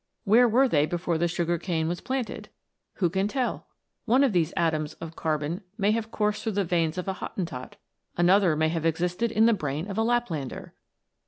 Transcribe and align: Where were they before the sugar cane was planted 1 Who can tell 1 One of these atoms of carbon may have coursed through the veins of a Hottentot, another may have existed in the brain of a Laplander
Where 0.23 0.49
were 0.49 0.67
they 0.67 0.87
before 0.87 1.19
the 1.19 1.27
sugar 1.27 1.59
cane 1.59 1.87
was 1.87 2.01
planted 2.01 2.47
1 2.47 2.49
Who 2.95 3.09
can 3.11 3.27
tell 3.27 3.53
1 4.05 4.05
One 4.05 4.23
of 4.23 4.33
these 4.33 4.51
atoms 4.57 4.93
of 4.95 5.15
carbon 5.15 5.61
may 5.77 5.91
have 5.91 6.09
coursed 6.09 6.41
through 6.41 6.53
the 6.53 6.63
veins 6.63 6.97
of 6.97 7.07
a 7.07 7.13
Hottentot, 7.13 7.75
another 8.17 8.55
may 8.55 8.69
have 8.69 8.83
existed 8.87 9.31
in 9.31 9.45
the 9.45 9.53
brain 9.53 9.87
of 9.87 9.99
a 9.99 10.03
Laplander 10.03 10.73